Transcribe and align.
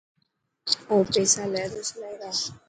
او 0.89 0.97
پيسا 1.13 1.43
لي 1.51 1.63
تو 1.73 1.81
سلائي 1.89 2.15
را. 2.21 2.29